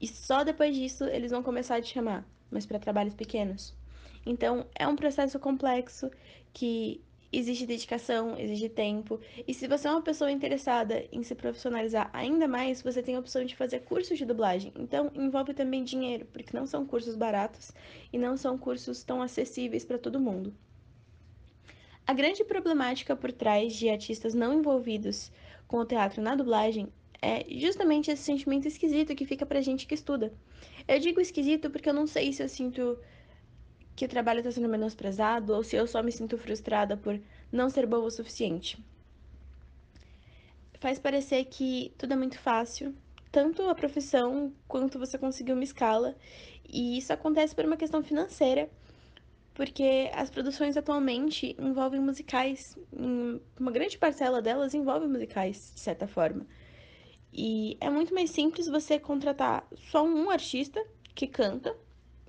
E 0.00 0.06
só 0.06 0.44
depois 0.44 0.74
disso 0.76 1.04
eles 1.04 1.30
vão 1.30 1.42
começar 1.42 1.76
a 1.76 1.82
te 1.82 1.92
chamar, 1.92 2.26
mas 2.50 2.66
para 2.66 2.78
trabalhos 2.78 3.14
pequenos. 3.14 3.74
Então, 4.24 4.66
é 4.74 4.86
um 4.86 4.96
processo 4.96 5.38
complexo 5.38 6.10
que 6.52 7.02
existe 7.32 7.64
dedicação, 7.66 8.38
exige 8.38 8.68
tempo. 8.68 9.18
E 9.48 9.54
se 9.54 9.66
você 9.66 9.88
é 9.88 9.90
uma 9.90 10.02
pessoa 10.02 10.30
interessada 10.30 11.04
em 11.10 11.22
se 11.22 11.34
profissionalizar 11.34 12.10
ainda 12.12 12.46
mais, 12.46 12.82
você 12.82 13.02
tem 13.02 13.16
a 13.16 13.18
opção 13.18 13.44
de 13.44 13.56
fazer 13.56 13.80
cursos 13.80 14.18
de 14.18 14.26
dublagem. 14.26 14.72
Então, 14.78 15.10
envolve 15.14 15.54
também 15.54 15.82
dinheiro, 15.82 16.26
porque 16.32 16.56
não 16.56 16.66
são 16.66 16.84
cursos 16.86 17.16
baratos 17.16 17.72
e 18.12 18.18
não 18.18 18.36
são 18.36 18.58
cursos 18.58 19.02
tão 19.02 19.22
acessíveis 19.22 19.84
para 19.84 19.98
todo 19.98 20.20
mundo. 20.20 20.54
A 22.06 22.12
grande 22.12 22.44
problemática 22.44 23.16
por 23.16 23.32
trás 23.32 23.74
de 23.74 23.88
artistas 23.88 24.34
não 24.34 24.52
envolvidos 24.52 25.32
com 25.66 25.78
o 25.78 25.86
teatro 25.86 26.20
na 26.20 26.34
dublagem 26.34 26.92
é 27.22 27.46
justamente 27.48 28.10
esse 28.10 28.24
sentimento 28.24 28.66
esquisito 28.66 29.14
que 29.14 29.24
fica 29.24 29.46
pra 29.46 29.60
gente 29.60 29.86
que 29.86 29.94
estuda. 29.94 30.32
Eu 30.86 30.98
digo 30.98 31.20
esquisito 31.20 31.70
porque 31.70 31.88
eu 31.88 31.94
não 31.94 32.06
sei 32.06 32.32
se 32.32 32.42
eu 32.42 32.48
sinto 32.48 32.98
que 33.94 34.04
o 34.04 34.08
trabalho 34.08 34.38
está 34.38 34.50
sendo 34.50 34.68
menosprezado 34.68 35.54
ou 35.54 35.62
se 35.62 35.76
eu 35.76 35.86
só 35.86 36.02
me 36.02 36.12
sinto 36.12 36.38
frustrada 36.38 36.96
por 36.96 37.20
não 37.50 37.68
ser 37.68 37.86
boa 37.86 38.04
o 38.04 38.10
suficiente. 38.10 38.82
Faz 40.80 40.98
parecer 40.98 41.44
que 41.44 41.92
tudo 41.96 42.14
é 42.14 42.16
muito 42.16 42.38
fácil, 42.38 42.94
tanto 43.30 43.62
a 43.68 43.74
profissão 43.74 44.52
quanto 44.66 44.98
você 44.98 45.16
conseguir 45.16 45.52
uma 45.52 45.62
escala, 45.62 46.16
e 46.68 46.98
isso 46.98 47.12
acontece 47.12 47.54
por 47.54 47.64
uma 47.64 47.76
questão 47.76 48.02
financeira, 48.02 48.68
porque 49.54 50.10
as 50.14 50.30
produções 50.30 50.76
atualmente 50.76 51.54
envolvem 51.58 52.00
musicais, 52.00 52.76
uma 53.60 53.70
grande 53.70 53.98
parcela 53.98 54.42
delas 54.42 54.74
envolve 54.74 55.06
musicais, 55.06 55.72
de 55.74 55.80
certa 55.80 56.08
forma. 56.08 56.46
E 57.32 57.76
é 57.80 57.88
muito 57.88 58.14
mais 58.14 58.30
simples 58.30 58.66
você 58.66 58.98
contratar 58.98 59.66
só 59.90 60.04
um 60.04 60.30
artista 60.30 60.84
que 61.14 61.26
canta 61.26 61.74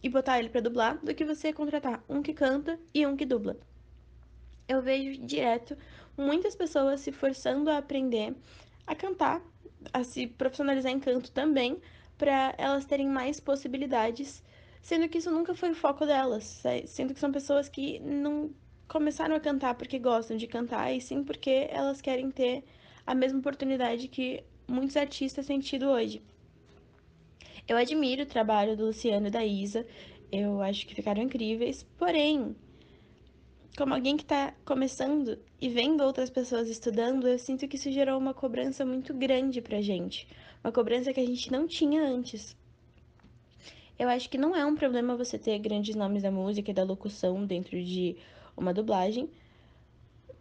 e 0.04 0.10
botar 0.10 0.38
ele 0.38 0.50
para 0.50 0.62
dublar 0.62 0.98
do 0.98 1.16
que 1.16 1.24
você 1.24 1.54
contratar 1.54 2.04
um 2.10 2.22
que 2.22 2.34
canta 2.34 2.78
e 2.94 3.08
um 3.08 3.16
que 3.16 3.26
dubla. 3.26 3.58
Eu 4.68 4.82
vejo 4.82 5.22
direto 5.26 5.78
muitas 6.18 6.56
pessoas 6.56 7.00
se 7.00 7.12
forçando 7.12 7.70
a 7.70 7.78
aprender 7.78 8.36
a 8.86 8.94
cantar, 8.94 9.42
a 9.94 10.04
se 10.04 10.28
profissionalizar 10.28 10.92
em 10.92 11.00
canto 11.00 11.32
também, 11.32 11.80
para 12.18 12.54
elas 12.58 12.86
terem 12.86 13.08
mais 13.08 13.40
possibilidades, 13.40 14.44
sendo 14.82 15.08
que 15.08 15.18
isso 15.18 15.32
nunca 15.32 15.56
foi 15.56 15.72
o 15.72 15.76
foco 15.76 16.06
delas, 16.06 16.62
sendo 16.86 17.14
que 17.14 17.20
são 17.20 17.32
pessoas 17.32 17.68
que 17.70 18.00
não 18.00 18.52
começaram 18.88 19.36
a 19.36 19.40
cantar 19.40 19.76
porque 19.76 19.98
gostam 19.98 20.38
de 20.38 20.48
cantar, 20.48 20.94
e 20.94 21.02
sim 21.02 21.24
porque 21.24 21.68
elas 21.72 22.02
querem 22.02 22.30
ter 22.30 22.64
a 23.06 23.16
mesma 23.16 23.40
oportunidade 23.40 24.08
que 24.08 24.44
muitos 24.68 24.96
artistas 24.96 25.48
têm 25.48 25.60
tido 25.60 25.88
hoje. 25.88 26.22
Eu 27.66 27.78
admiro 27.78 28.24
o 28.24 28.26
trabalho 28.26 28.76
do 28.76 28.88
Luciano 28.88 29.28
e 29.28 29.32
da 29.32 29.46
Isa, 29.46 29.88
eu 30.30 30.62
acho 30.62 30.86
que 30.86 30.94
ficaram 30.94 31.22
incríveis, 31.22 31.84
porém, 31.98 32.54
como 33.78 33.94
alguém 33.94 34.18
que 34.18 34.24
está 34.24 34.54
começando 34.66 35.40
e 35.62 35.70
vendo 35.70 36.04
outras 36.04 36.30
pessoas 36.30 36.68
estudando, 36.68 37.26
eu 37.26 37.40
sinto 37.40 37.66
que 37.66 37.78
isso 37.78 37.90
gerou 37.90 38.20
uma 38.20 38.34
cobrança 38.34 38.86
muito 38.86 39.14
grande 39.14 39.62
pra 39.62 39.82
gente, 39.82 40.28
uma 40.62 40.74
cobrança 40.74 41.14
que 41.14 41.22
a 41.22 41.26
gente 41.26 41.50
não 41.52 41.66
tinha 41.66 42.04
antes. 42.04 42.54
Eu 43.98 44.10
acho 44.10 44.30
que 44.30 44.38
não 44.38 44.54
é 44.54 44.66
um 44.66 44.76
problema 44.76 45.16
você 45.16 45.40
ter 45.40 45.58
grandes 45.60 45.96
nomes 45.96 46.24
da 46.24 46.32
música 46.32 46.70
e 46.70 46.74
da 46.74 46.84
locução 46.84 47.46
dentro 47.46 47.82
de 47.82 48.18
uma 48.58 48.74
dublagem, 48.74 49.30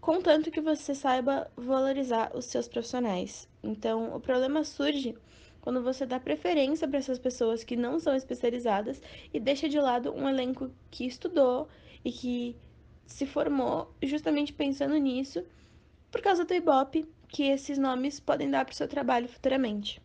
contanto 0.00 0.50
que 0.50 0.61
você 0.61 0.93
saiba 0.93 1.49
valorizar 1.57 2.33
os 2.35 2.47
seus 2.47 2.67
profissionais. 2.67 3.49
Então, 3.62 4.17
o 4.17 4.19
problema 4.19 4.64
surge 4.64 5.14
quando 5.62 5.81
você 5.81 6.04
dá 6.04 6.19
preferência 6.19 6.87
para 6.88 6.99
essas 6.99 7.21
pessoas 7.21 7.64
que 7.64 7.76
não 7.76 7.99
são 7.99 8.14
especializadas 8.14 9.00
e 9.33 9.38
deixa 9.40 9.69
de 9.69 9.81
lado 9.81 10.12
um 10.12 10.28
elenco 10.28 10.71
que 10.90 11.07
estudou 11.07 11.69
e 12.04 12.11
que 12.11 12.57
se 13.07 13.25
formou 13.25 13.88
justamente 14.02 14.52
pensando 14.52 14.97
nisso, 14.97 15.42
por 16.11 16.21
causa 16.21 16.45
do 16.45 16.52
Ibope 16.52 17.09
que 17.28 17.45
esses 17.45 17.78
nomes 17.78 18.19
podem 18.19 18.50
dar 18.50 18.64
para 18.64 18.73
o 18.73 18.76
seu 18.76 18.88
trabalho 18.88 19.28
futuramente. 19.28 20.02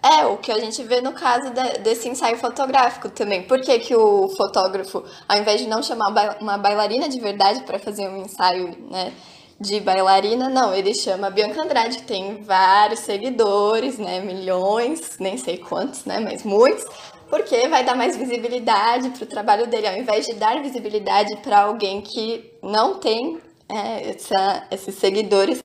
É, 0.00 0.24
o 0.26 0.38
que 0.38 0.52
a 0.52 0.58
gente 0.60 0.80
vê 0.84 1.00
no 1.00 1.12
caso 1.12 1.52
de, 1.52 1.78
desse 1.80 2.08
ensaio 2.08 2.38
fotográfico 2.38 3.10
também. 3.10 3.42
Por 3.42 3.60
que, 3.60 3.80
que 3.80 3.94
o 3.94 4.28
fotógrafo, 4.28 5.04
ao 5.28 5.36
invés 5.36 5.60
de 5.60 5.66
não 5.66 5.82
chamar 5.82 6.38
uma 6.40 6.56
bailarina 6.56 7.08
de 7.08 7.18
verdade 7.18 7.64
para 7.64 7.80
fazer 7.80 8.08
um 8.08 8.18
ensaio, 8.18 8.68
né, 8.88 9.12
de 9.60 9.80
bailarina, 9.80 10.48
não, 10.48 10.72
ele 10.72 10.94
chama 10.94 11.26
a 11.26 11.30
Bianca 11.30 11.60
Andrade, 11.60 11.98
que 11.98 12.04
tem 12.04 12.42
vários 12.42 13.00
seguidores, 13.00 13.98
né, 13.98 14.20
milhões, 14.20 15.18
nem 15.18 15.36
sei 15.36 15.58
quantos, 15.58 16.04
né, 16.04 16.20
mas 16.20 16.44
muitos, 16.44 16.86
porque 17.28 17.68
vai 17.68 17.84
dar 17.84 17.96
mais 17.96 18.16
visibilidade 18.16 19.10
para 19.10 19.24
o 19.24 19.26
trabalho 19.26 19.66
dele, 19.66 19.88
ao 19.88 19.96
invés 19.96 20.26
de 20.26 20.34
dar 20.34 20.62
visibilidade 20.62 21.36
para 21.38 21.62
alguém 21.62 22.00
que 22.00 22.56
não 22.62 23.00
tem 23.00 23.40
é, 23.68 24.10
essa, 24.10 24.66
esses 24.70 24.94
seguidores. 24.94 25.58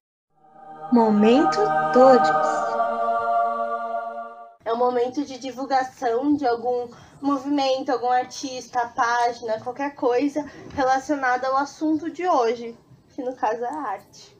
Momento 0.92 1.58
todos. 1.94 2.30
É 4.66 4.74
um 4.74 4.78
momento 4.78 5.24
de 5.24 5.38
divulgação 5.38 6.36
de 6.36 6.48
algum 6.48 6.88
movimento, 7.22 7.92
algum 7.92 8.10
artista, 8.10 8.92
página, 8.96 9.60
qualquer 9.62 9.94
coisa 9.94 10.44
relacionada 10.76 11.48
ao 11.48 11.58
assunto 11.58 12.10
de 12.10 12.28
hoje 12.28 12.76
que 13.14 13.22
no 13.22 13.36
caso 13.36 13.64
é 13.64 13.70
a 13.70 13.82
arte. 13.82 14.36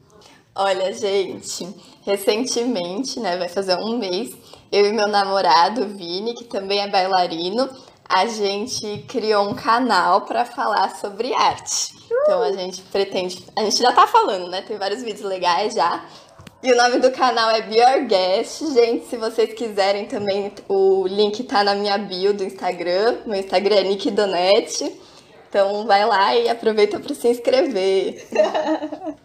Olha, 0.54 0.92
gente, 0.92 1.68
recentemente, 2.02 3.18
né, 3.18 3.36
vai 3.36 3.48
fazer 3.48 3.76
um 3.76 3.98
mês, 3.98 4.36
eu 4.70 4.86
e 4.86 4.92
meu 4.92 5.08
namorado, 5.08 5.86
Vini, 5.88 6.34
que 6.34 6.44
também 6.44 6.80
é 6.80 6.88
bailarino, 6.88 7.68
a 8.08 8.26
gente 8.26 9.04
criou 9.08 9.48
um 9.48 9.54
canal 9.54 10.22
para 10.22 10.44
falar 10.44 10.94
sobre 10.96 11.34
arte. 11.34 11.94
Então 12.22 12.42
a 12.42 12.52
gente 12.52 12.82
pretende, 12.82 13.44
a 13.56 13.64
gente 13.64 13.78
já 13.78 13.92
tá 13.92 14.06
falando, 14.06 14.48
né? 14.48 14.62
Tem 14.62 14.76
vários 14.76 15.02
vídeos 15.02 15.22
legais 15.28 15.74
já. 15.74 16.04
E 16.62 16.72
o 16.72 16.76
nome 16.76 16.98
do 16.98 17.10
canal 17.10 17.50
é 17.50 17.60
Be 17.62 17.76
Your 17.76 18.06
Guest. 18.06 18.72
Gente, 18.72 19.06
se 19.06 19.16
vocês 19.16 19.52
quiserem 19.52 20.06
também, 20.06 20.52
o 20.68 21.06
link 21.06 21.42
tá 21.44 21.62
na 21.62 21.74
minha 21.74 21.98
bio 21.98 22.32
do 22.32 22.44
Instagram. 22.44 23.18
Meu 23.26 23.38
Instagram 23.38 23.76
é 23.76 23.82
Nick 23.82 24.10
Donete. 24.10 25.00
Então 25.54 25.86
vai 25.86 26.04
lá 26.04 26.34
e 26.34 26.48
aproveita 26.48 26.98
para 26.98 27.14
se 27.14 27.28
inscrever. 27.28 28.26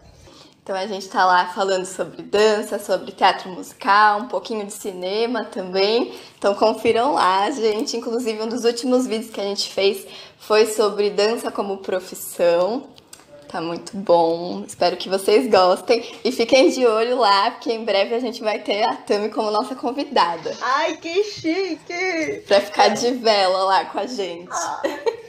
Então 0.62 0.77
a 0.77 0.86
gente 0.86 1.01
está 1.01 1.25
lá 1.25 1.48
falando 1.48 1.83
sobre 1.83 2.21
dança, 2.21 2.77
sobre 2.77 3.12
teatro 3.12 3.50
musical, 3.50 4.19
um 4.19 4.27
pouquinho 4.27 4.63
de 4.67 4.71
cinema 4.71 5.43
também. 5.45 6.13
Então 6.38 6.53
confiram 6.53 7.15
lá, 7.15 7.50
gente. 7.50 7.98
Inclusive 7.98 8.39
um 8.39 8.48
dos 8.48 8.65
últimos 8.65 9.07
vídeos 9.07 9.31
que 9.31 9.41
a 9.41 9.45
gente 9.45 9.74
fez 9.74 10.05
foi 10.38 10.67
sobre 10.67 11.09
dança 11.09 11.50
como 11.50 11.77
profissão. 11.77 12.83
Tá 13.48 13.59
muito 13.59 13.98
bom. 13.98 14.63
Espero 14.67 14.95
que 14.95 15.09
vocês 15.09 15.50
gostem. 15.50 16.05
E 16.24 16.31
fiquem 16.31 16.69
de 16.69 16.86
olho 16.86 17.17
lá, 17.17 17.50
porque 17.50 17.74
em 17.74 17.83
breve 17.83 18.13
a 18.13 18.19
gente 18.19 18.43
vai 18.43 18.59
ter 18.59 18.83
a 18.83 18.95
Tami 18.95 19.29
como 19.29 19.50
nossa 19.50 19.74
convidada. 19.74 20.55
Ai, 20.62 20.98
que 20.98 21.24
chique! 21.24 22.43
Pra 22.48 22.62
ficar 22.62 22.89
de 22.89 23.09
vela 23.13 23.63
lá 23.63 23.86
com 23.86 23.98
a 23.98 24.05
gente. 24.05 24.51
Ah. 24.51 24.81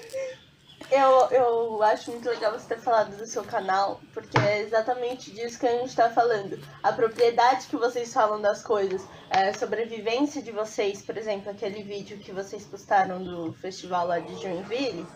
Eu, 0.90 1.28
eu 1.30 1.82
acho 1.84 2.10
muito 2.10 2.28
legal 2.28 2.52
você 2.52 2.74
ter 2.74 2.80
falado 2.80 3.16
do 3.16 3.24
seu 3.24 3.44
canal, 3.44 4.00
porque 4.12 4.36
é 4.38 4.60
exatamente 4.60 5.30
disso 5.30 5.58
que 5.58 5.66
a 5.66 5.72
gente 5.72 5.90
está 5.90 6.10
falando. 6.10 6.58
A 6.82 6.92
propriedade 6.92 7.68
que 7.68 7.76
vocês 7.76 8.12
falam 8.12 8.40
das 8.40 8.60
coisas, 8.60 9.02
é, 9.30 9.52
sobrevivência 9.52 10.42
de 10.42 10.50
vocês, 10.50 11.00
por 11.00 11.16
exemplo, 11.16 11.48
aquele 11.50 11.84
vídeo 11.84 12.18
que 12.18 12.32
vocês 12.32 12.64
postaram 12.64 13.22
do 13.22 13.52
festival 13.52 14.08
lá 14.08 14.18
de 14.18 14.34
Joinville, 14.42 15.06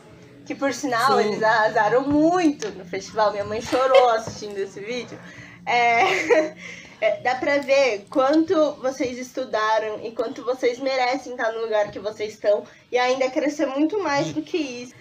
que 0.47 0.55
por 0.55 0.73
sinal 0.73 1.19
Sim. 1.19 1.29
eles 1.29 1.43
arrasaram 1.43 2.03
muito 2.09 2.69
no 2.71 2.85
festival, 2.85 3.33
minha 3.33 3.45
mãe 3.45 3.61
chorou 3.61 4.11
assistindo 4.11 4.57
esse 4.59 4.79
vídeo. 4.79 5.19
É, 5.67 6.55
é, 7.01 7.21
dá 7.21 7.35
pra 7.35 7.59
ver 7.59 8.07
quanto 8.11 8.75
vocês 8.75 9.19
estudaram 9.19 10.05
e 10.05 10.13
quanto 10.13 10.45
vocês 10.45 10.79
merecem 10.79 11.33
estar 11.33 11.51
no 11.51 11.63
lugar 11.63 11.91
que 11.91 11.99
vocês 11.99 12.35
estão 12.35 12.65
e 12.93 12.99
ainda 12.99 13.29
crescer 13.29 13.67
muito 13.67 14.01
mais 14.01 14.33
do 14.33 14.41
que 14.41 14.57
isso. 14.57 14.95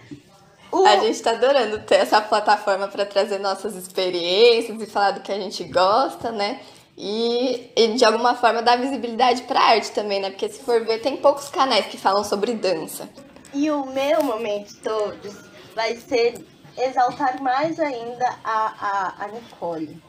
Uh! 0.74 0.86
A 0.88 0.96
gente 0.96 1.22
tá 1.22 1.30
adorando 1.30 1.78
ter 1.82 1.96
essa 1.96 2.20
plataforma 2.20 2.88
para 2.88 3.06
trazer 3.06 3.38
nossas 3.38 3.76
experiências 3.76 4.82
e 4.82 4.86
falar 4.86 5.12
do 5.12 5.20
que 5.20 5.30
a 5.30 5.38
gente 5.38 5.62
gosta, 5.62 6.32
né? 6.32 6.60
E, 6.98 7.70
e 7.76 7.94
de 7.94 8.04
alguma 8.04 8.34
forma 8.34 8.60
dar 8.60 8.76
visibilidade 8.76 9.42
para 9.42 9.60
arte 9.60 9.92
também, 9.92 10.20
né? 10.20 10.30
Porque 10.30 10.48
se 10.48 10.60
for 10.64 10.84
ver, 10.84 11.00
tem 11.00 11.16
poucos 11.16 11.48
canais 11.48 11.86
que 11.86 11.96
falam 11.96 12.24
sobre 12.24 12.54
dança. 12.54 13.08
E 13.52 13.70
o 13.70 13.86
meu 13.86 14.24
momento 14.24 14.74
todos 14.82 15.36
vai 15.76 15.94
ser 15.94 16.44
exaltar 16.76 17.40
mais 17.40 17.78
ainda 17.78 18.26
a, 18.42 19.14
a, 19.20 19.24
a 19.24 19.28
Nicole. 19.28 20.02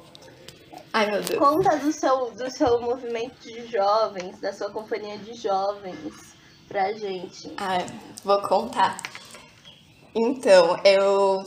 Ai, 0.91 1.12
meu 1.12 1.22
Deus. 1.22 1.38
Conta 1.38 1.77
do 1.77 1.91
seu, 1.91 2.31
do 2.31 2.50
seu 2.50 2.81
movimento 2.81 3.36
de 3.41 3.67
jovens, 3.67 4.39
da 4.39 4.51
sua 4.51 4.72
companhia 4.72 5.19
de 5.19 5.36
jovens 5.36 6.36
pra 6.67 6.91
gente. 6.93 7.53
Ah, 7.57 7.86
vou 8.24 8.41
contar. 8.41 8.98
Então, 10.17 10.79
eu 10.86 11.43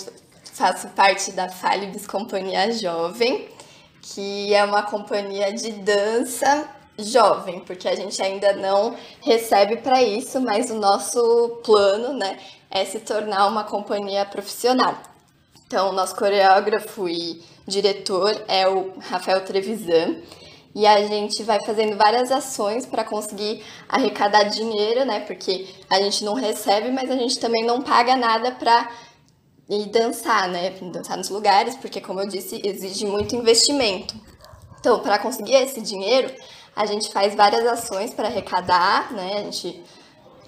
faço 0.53 0.89
parte 0.89 1.33
da 1.33 1.49
Falibs 1.49 2.07
Companhia 2.07 2.71
Jovem, 2.71 3.49
que 4.03 4.53
é 4.53 4.63
uma 4.63 4.83
companhia 4.83 5.51
de 5.55 5.73
dança 5.73 6.69
jovem, 6.99 7.61
porque 7.61 7.89
a 7.89 7.97
gente 7.97 8.21
ainda 8.21 8.53
não 8.53 8.95
recebe 9.23 9.79
para 9.79 10.03
isso, 10.03 10.39
mas 10.43 10.71
o 10.71 10.75
nosso 10.75 11.61
plano, 11.65 12.13
né, 12.13 12.39
é 12.71 12.85
se 12.85 13.01
tornar 13.01 13.47
uma 13.47 13.65
companhia 13.65 14.27
profissional. 14.27 14.99
Então, 15.67 15.91
nosso 15.93 16.15
coreógrafo 16.15 17.09
e 17.09 17.43
diretor 17.67 18.39
é 18.49 18.69
o 18.69 18.99
Rafael 18.99 19.43
Trevisan. 19.47 20.17
E 20.79 20.87
a 20.87 21.05
gente 21.09 21.43
vai 21.43 21.59
fazendo 21.67 21.97
várias 21.97 22.31
ações 22.31 22.87
para 22.87 23.03
conseguir 23.03 23.65
arrecadar 23.89 24.45
dinheiro, 24.45 25.05
né? 25.05 25.19
Porque 25.19 25.67
a 25.91 26.01
gente 26.01 26.23
não 26.23 26.35
recebe, 26.35 26.93
mas 26.93 27.11
a 27.11 27.17
gente 27.17 27.41
também 27.41 27.67
não 27.67 27.83
paga 27.83 28.17
nada 28.17 28.53
para 28.53 28.89
ir 29.69 29.87
dançar, 29.87 30.49
né? 30.49 30.71
Dançar 30.81 31.17
nos 31.17 31.31
lugares, 31.31 31.75
porque, 31.75 32.01
como 32.01 32.21
eu 32.21 32.29
disse, 32.29 32.63
exige 32.65 33.07
muito 33.07 33.35
investimento. 33.35 34.15
Então, 34.79 35.01
para 35.01 35.19
conseguir 35.19 35.57
esse 35.57 35.81
dinheiro, 35.81 36.33
a 36.77 36.87
gente 36.87 37.11
faz 37.11 37.35
várias 37.35 37.67
ações 37.67 38.15
para 38.15 38.29
arrecadar, 38.29 39.13
né? 39.13 39.39
A 39.39 39.43
gente 39.43 39.83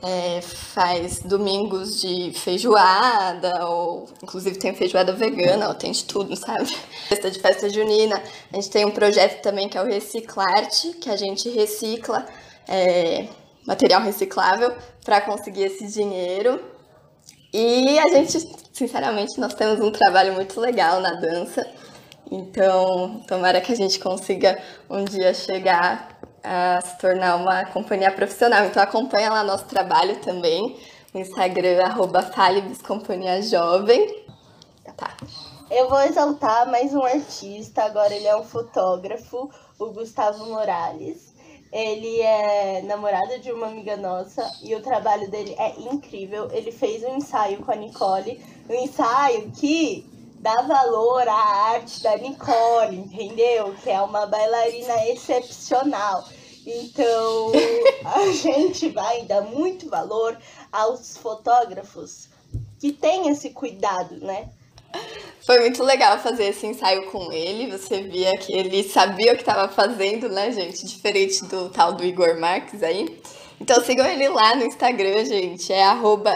é, 0.03 0.41
faz 0.41 1.21
domingos 1.21 2.01
de 2.01 2.33
feijoada, 2.33 3.67
ou 3.67 4.09
inclusive 4.23 4.59
tem 4.59 4.75
feijoada 4.75 5.13
vegana, 5.13 5.69
ou 5.69 5.75
tem 5.75 5.93
de 5.93 6.05
tudo, 6.05 6.37
sabe? 6.37 6.67
Festa 7.09 7.31
de 7.31 7.39
festa 7.39 7.69
junina. 7.69 8.23
A 8.53 8.57
gente 8.57 8.71
tem 8.71 8.85
um 8.85 8.91
projeto 8.91 9.43
também 9.43 9.69
que 9.69 9.77
é 9.77 9.83
o 9.83 9.87
Reciclarte, 9.87 10.95
que 10.95 11.11
a 11.11 11.17
gente 11.17 11.49
recicla 11.51 12.25
é, 12.69 13.27
material 13.67 14.03
reciclável 14.03 14.73
para 15.05 15.21
conseguir 15.21 15.65
esse 15.65 15.87
dinheiro. 15.87 16.61
E 17.53 17.99
a 17.99 18.09
gente, 18.09 18.39
sinceramente, 18.73 19.39
nós 19.41 19.55
temos 19.55 19.81
um 19.81 19.91
trabalho 19.91 20.35
muito 20.35 20.61
legal 20.61 21.01
na 21.01 21.13
dança. 21.15 21.67
Então, 22.31 23.23
tomara 23.27 23.61
que 23.61 23.73
a 23.73 23.77
gente 23.77 23.99
consiga 23.99 24.57
um 24.89 25.05
dia 25.05 25.35
chegar 25.35 26.20
a 26.43 26.81
se 26.81 26.99
tornar 26.99 27.37
uma 27.37 27.65
companhia 27.67 28.11
profissional. 28.11 28.65
Então 28.65 28.83
acompanha 28.83 29.31
lá 29.31 29.45
nosso 29.45 29.65
trabalho 29.67 30.17
também 30.21 30.79
no 31.13 31.21
Instagram, 31.21 31.85
arroba 31.85 32.31
Jovem. 33.43 34.25
Tá. 34.97 35.17
Eu 35.71 35.89
vou 35.89 36.01
exaltar 36.01 36.69
mais 36.69 36.93
um 36.95 37.03
artista, 37.03 37.85
agora 37.85 38.13
ele 38.13 38.27
é 38.27 38.37
um 38.37 38.43
fotógrafo, 38.43 39.49
o 39.79 39.87
Gustavo 39.93 40.47
Morales. 40.47 41.31
Ele 41.73 42.21
é 42.21 42.83
namorado 42.83 43.39
de 43.39 43.53
uma 43.53 43.69
amiga 43.69 43.97
nossa 43.97 44.45
e 44.65 44.75
o 44.75 44.83
trabalho 44.83 45.31
dele 45.31 45.55
é 45.57 45.79
incrível. 45.79 46.49
Ele 46.51 46.73
fez 46.73 47.05
um 47.05 47.17
ensaio 47.17 47.59
com 47.59 47.71
a 47.71 47.77
Nicole, 47.77 48.45
um 48.69 48.75
ensaio 48.75 49.53
que 49.53 50.10
dá 50.41 50.63
valor 50.63 51.29
à 51.29 51.35
arte 51.75 52.03
da 52.03 52.17
Nicole, 52.17 52.97
entendeu? 52.97 53.75
Que 53.83 53.91
é 53.91 54.01
uma 54.01 54.27
bailarina 54.27 55.07
excepcional. 55.09 56.25
Então, 56.67 57.53
a 58.05 58.27
gente 58.33 58.89
vai 58.89 59.23
dar 59.23 59.43
muito 59.43 59.89
valor 59.89 60.37
aos 60.73 61.17
fotógrafos 61.17 62.29
que 62.79 62.91
têm 62.93 63.29
esse 63.29 63.51
cuidado, 63.51 64.17
né? 64.17 64.49
Foi 65.47 65.61
muito 65.61 65.83
legal 65.85 66.19
fazer 66.19 66.47
esse 66.47 66.67
ensaio 66.67 67.11
com 67.11 67.31
ele. 67.31 67.71
Você 67.71 68.03
via 68.03 68.37
que 68.39 68.53
ele 68.53 68.83
sabia 68.83 69.33
o 69.33 69.37
que 69.37 69.43
estava 69.43 69.69
fazendo, 69.73 70.29
né, 70.29 70.51
gente? 70.51 70.87
Diferente 70.87 71.45
do 71.45 71.69
tal 71.69 71.93
do 71.93 72.05
Igor 72.05 72.41
Marques 72.41 72.83
aí. 72.83 73.21
Então 73.61 73.83
sigam 73.85 74.07
ele 74.07 74.29
lá 74.29 74.57
no 74.57 74.65
Instagram, 74.65 75.25
gente. 75.25 75.73
É 75.73 75.85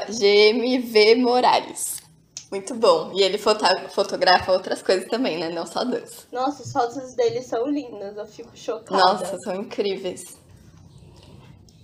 gmvmorales. 0.09 2.04
Muito 2.51 2.75
bom. 2.75 3.13
E 3.15 3.23
ele 3.23 3.39
foto 3.39 3.65
fotografa 3.91 4.53
outras 4.53 4.83
coisas 4.83 5.09
também, 5.09 5.39
né? 5.39 5.49
Não 5.49 5.67
só 5.67 5.85
dança. 5.85 6.25
Nossa, 6.31 6.63
as 6.63 6.73
fotos 6.73 7.15
dele 7.15 7.43
são 7.43 7.67
lindas, 7.67 8.17
eu 8.17 8.27
fico 8.27 8.51
chocada. 8.55 9.03
Nossa, 9.03 9.39
são 9.39 9.55
incríveis. 9.57 10.39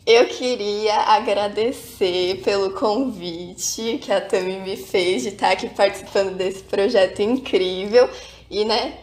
Eu 0.06 0.26
queria 0.26 0.96
agradecer 0.96 2.40
pelo 2.42 2.72
convite 2.72 3.98
que 4.02 4.10
a 4.10 4.20
Tami 4.20 4.60
me 4.60 4.76
fez 4.76 5.22
de 5.22 5.28
estar 5.28 5.52
aqui 5.52 5.68
participando 5.68 6.34
desse 6.36 6.62
projeto 6.62 7.20
incrível 7.20 8.08
e, 8.50 8.64
né, 8.64 8.98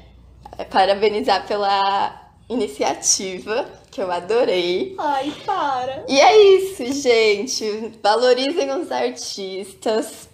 parabenizar 0.69 1.47
pela 1.47 2.29
iniciativa 2.49 3.69
que 3.91 4.01
eu 4.01 4.11
adorei. 4.11 4.95
Ai, 4.97 5.33
para! 5.45 6.03
E 6.07 6.19
é 6.19 6.55
isso, 6.57 6.85
gente. 7.01 7.93
Valorizem 8.01 8.69
os 8.71 8.91
artistas 8.91 10.27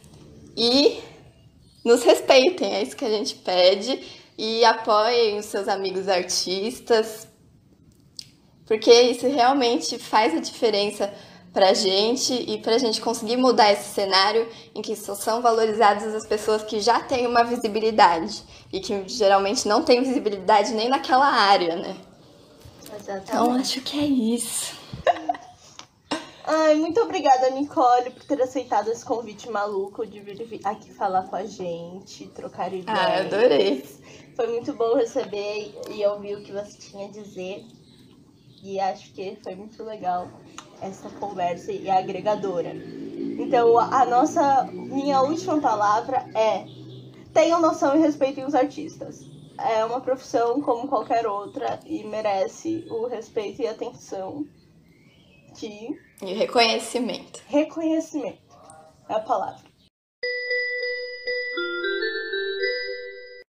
e 0.55 0.99
nos 1.83 2.03
respeitem, 2.03 2.75
é 2.75 2.83
isso 2.83 2.95
que 2.95 3.05
a 3.05 3.09
gente 3.09 3.35
pede. 3.35 3.99
E 4.37 4.65
apoiem 4.65 5.37
os 5.37 5.45
seus 5.45 5.67
amigos 5.67 6.07
artistas, 6.07 7.27
porque 8.65 8.91
isso 8.91 9.27
realmente 9.27 9.99
faz 9.99 10.33
a 10.33 10.39
diferença 10.39 11.13
pra 11.53 11.73
gente 11.75 12.33
e 12.33 12.57
pra 12.57 12.79
gente 12.79 12.99
conseguir 12.99 13.37
mudar 13.37 13.71
esse 13.71 13.93
cenário 13.93 14.49
em 14.73 14.81
que 14.81 14.95
só 14.95 15.13
são 15.13 15.39
valorizadas 15.39 16.15
as 16.15 16.25
pessoas 16.25 16.63
que 16.63 16.79
já 16.81 16.99
têm 16.99 17.27
uma 17.27 17.43
visibilidade 17.43 18.43
e 18.71 18.79
que 18.79 19.07
geralmente 19.07 19.67
não 19.67 19.83
têm 19.83 20.01
visibilidade 20.01 20.73
nem 20.73 20.89
naquela 20.89 21.27
área, 21.27 21.75
né? 21.75 21.95
Exatamente. 22.83 23.29
Então 23.29 23.51
acho 23.51 23.81
que 23.81 23.99
é 23.99 24.05
isso. 24.05 24.75
Ai, 26.45 26.75
muito 26.75 26.99
obrigada, 26.99 27.49
Nicole, 27.51 28.11
por 28.11 28.23
ter 28.25 28.41
aceitado 28.41 28.89
esse 28.89 29.05
convite 29.05 29.49
maluco 29.49 30.05
de 30.05 30.19
vir 30.19 30.59
aqui 30.65 30.93
falar 30.93 31.23
com 31.23 31.37
a 31.37 31.45
gente, 31.45 32.27
trocar 32.27 32.73
ideias. 32.73 32.99
Ah, 32.99 33.19
adorei. 33.19 33.81
Foi 34.35 34.47
muito 34.47 34.73
bom 34.73 34.95
receber 34.95 35.73
e 35.89 36.05
ouvir 36.05 36.35
o 36.35 36.43
que 36.43 36.51
você 36.51 36.77
tinha 36.77 37.07
a 37.07 37.11
dizer. 37.11 37.65
E 38.61 38.77
acho 38.77 39.13
que 39.13 39.37
foi 39.41 39.55
muito 39.55 39.81
legal 39.83 40.27
essa 40.81 41.09
conversa 41.11 41.71
e 41.71 41.89
agregadora. 41.89 42.73
Então, 43.39 43.79
a 43.79 44.05
nossa, 44.05 44.65
minha 44.71 45.21
última 45.21 45.61
palavra 45.61 46.25
é: 46.35 46.65
tenham 47.33 47.61
noção 47.61 47.95
e 47.95 47.99
respeitem 47.99 48.45
os 48.45 48.53
artistas. 48.53 49.21
É 49.57 49.85
uma 49.85 50.01
profissão 50.01 50.61
como 50.61 50.89
qualquer 50.89 51.25
outra 51.25 51.79
e 51.85 52.03
merece 52.03 52.85
o 52.89 53.07
respeito 53.07 53.61
e 53.61 53.67
atenção 53.67 54.45
que 55.53 55.99
e 56.21 56.33
reconhecimento. 56.33 57.41
Reconhecimento 57.47 58.41
é 59.09 59.13
a 59.13 59.19
palavra. 59.19 59.72